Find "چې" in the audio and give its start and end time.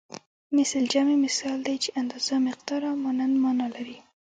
1.83-1.89